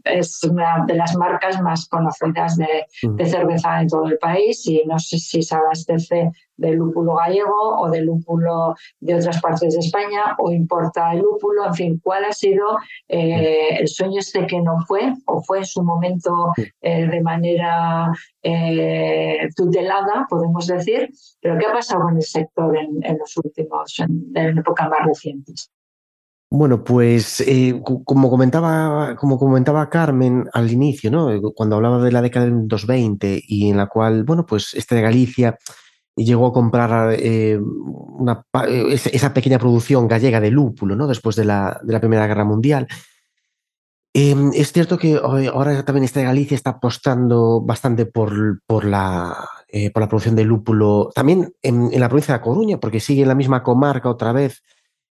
[0.04, 2.86] es una de las marcas más conocidas de,
[3.26, 7.88] cerveza en todo el país y no sé si se abastece del lúpulo gallego o
[7.88, 12.32] del lúpulo de otras partes de España o importa el lúpulo, en fin, ¿cuál ha
[12.32, 12.64] sido
[13.08, 18.12] eh, el sueño este que no fue o fue en su momento eh, de manera
[18.42, 21.08] eh, tutelada, podemos decir?
[21.40, 25.70] Pero ¿qué ha pasado con el sector en, los últimos, en, en épocas más recientes?
[26.52, 31.31] Bueno, pues eh, como, comentaba, como comentaba Carmen al inicio, ¿no?
[31.31, 34.96] Eh, cuando hablaba de la década del 220 y en la cual, bueno, pues este
[34.96, 35.56] de Galicia
[36.16, 37.60] llegó a comprar eh,
[39.12, 41.06] esa pequeña producción gallega de lúpulo, ¿no?
[41.06, 42.88] Después de la, de la Primera Guerra Mundial.
[44.12, 49.48] Es cierto que ahora también esta Galicia está apostando bastante por, por, la,
[49.94, 53.37] por la producción de lúpulo, también en, la provincia de Coruña, porque sigue en la
[53.37, 54.64] misma comarca otra vez,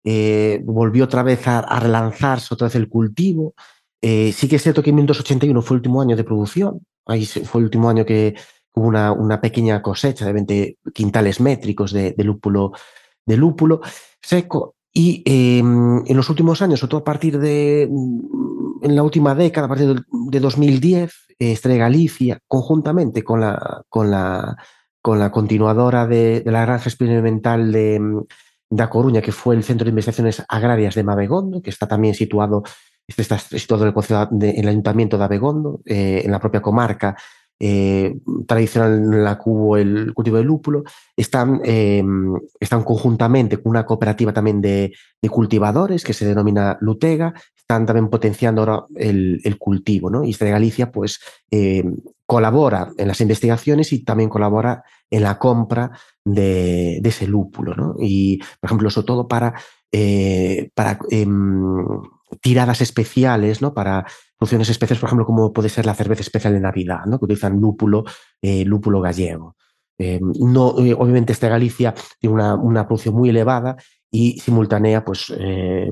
[0.03, 3.53] eh, volvió otra vez a, relanzarse otra vez el cultivo.
[4.01, 7.25] Eh, sí que es cierto que en 1981 fue el último año de producción, ahí
[7.25, 8.35] fue el último año que
[8.73, 12.71] hubo una, una pequeña cosecha de 20 quintales métricos de, de lúpulo,
[13.25, 13.81] de lúpulo
[14.21, 14.75] seco.
[14.91, 19.35] Y em, en los últimos años, sobre todo a partir de mm, en la última
[19.35, 24.57] década, a partir de 2010, Estrella Galicia, conjuntamente con la, con la,
[25.01, 28.23] con la continuadora de, la granja experimental de,
[28.69, 32.63] de Coruña, que fue el Centro de Investigaciones Agrarias de Mabegondo, que está también situado,
[33.07, 37.15] este está situado en el, Ayuntamiento de Abegondo, eh, en la propia comarca,
[37.61, 38.15] eh,
[38.47, 40.83] tradicional en la que hubo el cultivo de lúpulo,
[41.17, 42.01] están, eh,
[42.57, 44.93] están conjuntamente con una cooperativa también de,
[45.29, 47.33] cultivadores que se denomina Lutega,
[47.69, 50.23] están también potenciando ahora el, cultivo, ¿no?
[50.23, 51.19] Y de Galicia, pues,
[51.51, 51.83] eh,
[52.25, 55.91] colabora en las investigaciones y también colabora en la compra
[56.25, 57.95] de, ese lúpulo, ¿no?
[57.99, 59.53] Y, por ejemplo, sobre todo para,
[60.73, 61.83] para em,
[62.41, 63.71] tiradas especiales, ¿no?
[63.71, 64.03] Para
[64.39, 67.19] producciones especiales, por ejemplo, como puede ser la cerveza especial de Navidad, ¿no?
[67.19, 68.05] que utilizan lúpulo,
[68.41, 69.55] eh, lúpulo gallego.
[69.97, 73.75] Eh, no, eh, obviamente, esta Galicia tiene una, una, producción muy elevada
[74.11, 75.33] y simultánea, pues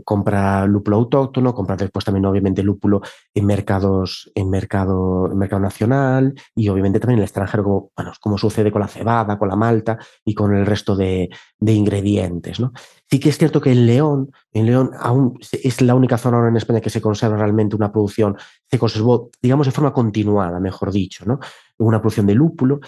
[0.03, 3.01] compra lúpulo autóctono, compra después también, obviamente, lúpulo
[3.33, 8.11] en mercados, en mercado, en mercado nacional y obviamente también en el extranjero, como, bueno,
[8.19, 12.59] como sucede con la cebada, con la malta y con el resto de, de ingredientes.
[12.59, 12.71] ¿no?
[13.09, 16.49] Sí que es cierto que en León, en León aún es la única zona ahora
[16.49, 18.35] en España que se conserva realmente una producción,
[18.69, 21.39] se conservó, digamos, de forma continuada, mejor dicho, ¿no?
[21.77, 22.79] Una producción de lúpulo.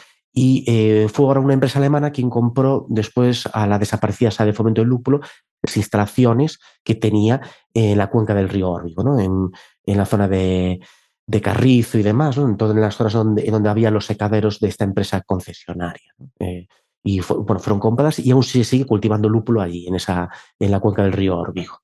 [0.41, 4.53] Y eh, fue ahora una empresa alemana quien compró después a la desaparecida Sala de
[4.53, 5.19] Fomento del Lúpulo
[5.61, 7.41] las instalaciones que tenía
[7.73, 9.51] en la cuenca del río Órbigo, en,
[9.97, 10.79] la zona de,
[11.43, 16.15] Carrizo y demás, en todas las zonas donde, había los secaderos de esta empresa concesionaria.
[16.39, 16.67] Eh,
[17.03, 20.79] y bueno, fueron compradas y aún se sigue cultivando lúpulo allí, en, esa, en la
[20.79, 21.81] cuenca del río Orbigo.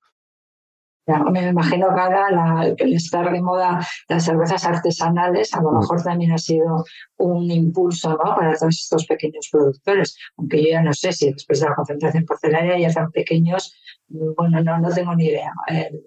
[1.07, 5.79] Ya, me imagino que ahora el estar de moda las cervezas artesanales a lo mm.
[5.79, 6.83] mejor también ha sido
[7.17, 8.35] un impulso ¿no?
[8.35, 12.25] para todos estos pequeños productores, aunque yo ya no sé si después de la concentración
[12.25, 13.75] porcelánea ya están pequeños,
[14.07, 15.51] bueno, no, no tengo ni idea.
[15.67, 16.01] El,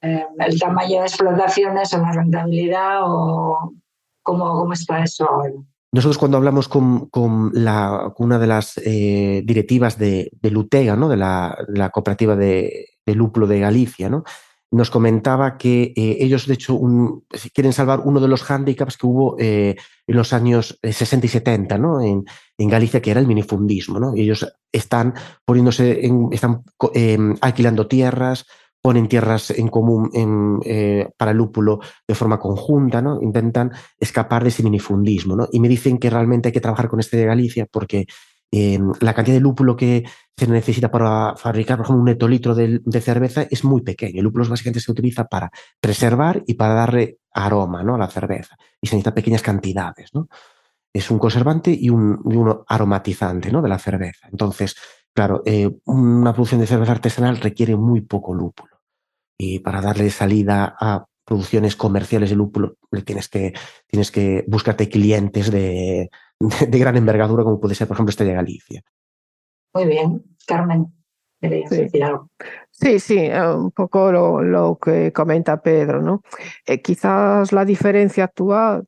[0.00, 3.74] el tamaño de explotaciones o la rentabilidad o
[4.22, 5.52] cómo, cómo está eso ahora.
[5.92, 11.08] Nosotros cuando hablamos con, una de las eh, directivas de, Lutega, ¿no?
[11.08, 14.22] de la, cooperativa de, lúpulo de Galicia, ¿no?
[14.72, 16.78] nos comentaba que eh, ellos, de hecho,
[17.52, 19.74] quieren salvar uno de los hándicaps que hubo eh,
[20.06, 22.00] en los años 60 y 70 ¿no?
[22.00, 22.24] en,
[22.56, 24.14] Galicia, que era el minifundismo.
[24.14, 25.14] Y ellos están
[25.44, 26.62] poniéndose, están
[26.94, 28.46] em, alquilando tierras,
[28.82, 30.10] ponen tierras en común
[30.64, 33.20] eh, para lúpulo de forma conjunta, ¿no?
[33.20, 35.36] intentan escapar de ese minifundismo.
[35.36, 35.48] ¿no?
[35.52, 38.06] Y me dicen que realmente hay que trabajar con este de Galicia porque
[38.50, 40.04] em, la cantidad de lúpulo que
[40.36, 44.18] se necesita para fabricar, por ejemplo, un hectolitro de, cerveza es muy pequeño.
[44.18, 45.50] El lúpulo básicamente se utiliza para
[45.80, 47.94] preservar y para darle aroma ¿no?
[47.94, 48.56] a la cerveza.
[48.80, 50.10] Y se necesitan pequeñas cantidades.
[50.14, 50.28] ¿no?
[50.92, 52.18] Es un conservante y un,
[52.66, 53.60] aromatizante ¿no?
[53.60, 54.28] de la cerveza.
[54.30, 54.74] Entonces,
[55.12, 58.69] Claro, eh, una producción de cerveza artesanal requiere muy poco lúpulo.
[59.42, 62.76] Y para darle salida a producciones comerciales de lúpulo,
[63.06, 63.54] tienes que,
[63.86, 68.82] tienes que buscarte clientes de, de, gran envergadura, como puede ser, por ejemplo, Estrella Galicia.
[69.72, 70.92] Muy bien, Carmen.
[72.70, 72.98] Sí.
[72.98, 76.20] Sí, eh, un poco lo, que comenta Pedro, ¿no?
[76.66, 78.84] Eh, quizás la diferencia actual,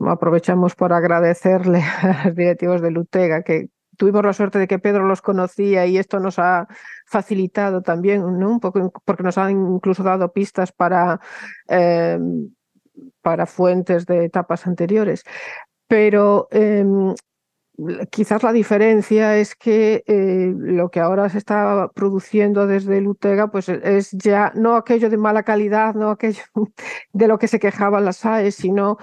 [0.00, 5.06] aprovechamos por agradecerle a los directivos de Lutega que tuvimos la suerte de que Pedro
[5.06, 6.68] los conocía y esto nos ha
[7.06, 8.50] facilitado también, ¿no?
[8.50, 11.20] Un poco, porque nos han incluso dado pistas para,
[11.68, 12.50] em,
[13.22, 15.24] para fuentes de etapas anteriores.
[15.88, 17.14] Pero em,
[18.10, 23.68] quizás la diferencia es que eh, lo que ahora se está produciendo desde Lutega pues
[23.68, 26.42] es ya no aquello de mala calidad, no aquello
[27.12, 28.98] de lo que se quejaban las AES, sino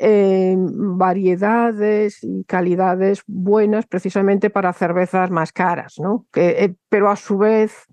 [0.00, 6.26] variedades y calidades buenas precisamente para cervezas más caras, ¿no?
[6.34, 7.84] Eh, pero a su vez,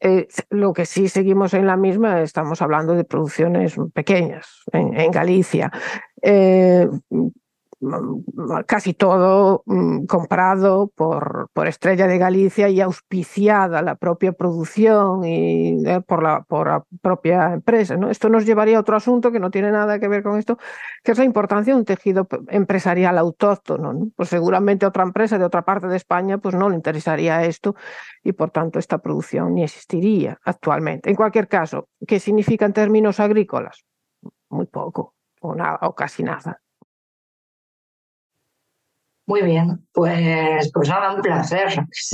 [0.00, 5.70] eh, lo que sí seguimos en la misma, estamos hablando de producciones pequeñas en, Galicia.
[8.66, 15.86] Casi todo mm, comprado por, por Estrella de Galicia y auspiciada la propia producción y
[15.86, 17.96] eh, por, la, por la propia empresa.
[17.96, 18.08] ¿no?
[18.08, 20.58] Esto nos llevaría a otro asunto que no tiene nada que ver con esto,
[21.04, 23.92] que es la importancia de un tejido empresarial autóctono.
[23.92, 24.10] ¿no?
[24.16, 27.74] Pues seguramente otra empresa de otra parte de España pues no le interesaría esto
[28.24, 31.10] y por tanto esta producción ni existiría actualmente.
[31.10, 33.84] En cualquier caso, ¿qué significa en términos agrícolas?
[34.48, 36.60] Muy poco o nada o casi nada.
[39.28, 41.68] Muy bien, pues, pues nada, un placer.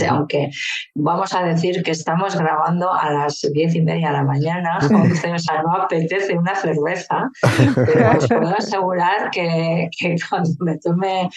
[0.08, 0.50] Aunque
[0.94, 5.38] vamos a decir que estamos grabando a las diez y media de la mañana, o
[5.38, 7.30] sea, no apetece una cerveza,
[7.74, 11.28] pero os puedo asegurar que, que cuando me tome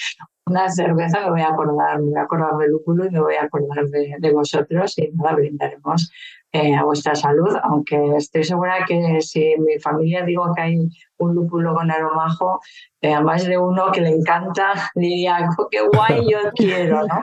[0.45, 3.35] una cerveza me voy a acordar, me voy a acordar del lúpulo y me voy
[3.35, 6.11] a acordar de, de vosotros y nada, brindaremos
[6.51, 10.77] eh, a vuestra salud, aunque estoy segura que si en mi familia digo que hay
[11.17, 12.61] un lúpulo con aromajo,
[13.01, 17.21] eh, a más de uno que le encanta diría, qué guay yo quiero, ¿no?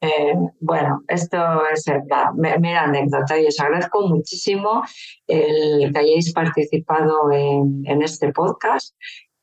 [0.00, 1.38] Eh, bueno, esto
[1.72, 4.84] es la mera anécdota y os agradezco muchísimo
[5.26, 8.94] el que hayáis participado en, en este podcast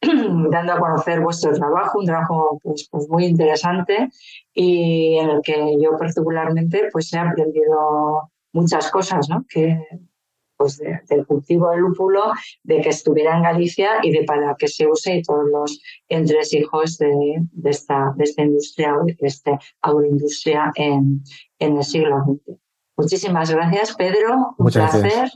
[0.52, 4.10] dando a conocer vuestro trabajo, un trabajo pues, pues, muy interesante
[4.54, 9.46] y en el que yo particularmente pues he aprendido muchas cosas, ¿no?
[9.50, 9.80] Que,
[10.58, 10.78] pues
[11.10, 12.32] del cultivo del lúpulo,
[12.64, 16.98] de que estuviera en Galicia y de para que se use y todos los entresijos
[16.98, 17.12] de,
[17.52, 21.24] de, esta, de esta industria, de esta agroindustria en,
[21.60, 22.58] en el siglo XX.
[22.98, 24.56] Muchísimas gracias, Pedro.
[24.58, 25.30] Un placer.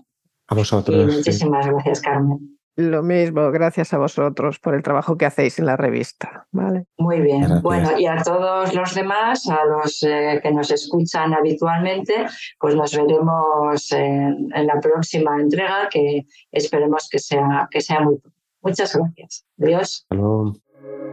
[0.48, 1.16] A vosotros.
[1.16, 2.59] muchísimas gracias, Carmen.
[2.80, 6.48] Lo mismo, gracias a vosotros por el trabajo que hacéis en la revista.
[6.54, 6.86] ¿vale?
[6.98, 7.62] Muy bien.
[7.62, 12.26] Bueno, y a todos los demás, a los eh, que nos escuchan habitualmente,
[12.58, 18.22] pues nos veremos en, la próxima entrega, que esperemos que sea, que sea muy
[18.62, 19.46] Muchas gracias.
[19.60, 20.08] Adiós.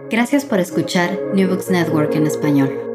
[0.08, 2.85] Gracias por escuchar New Books Network en español.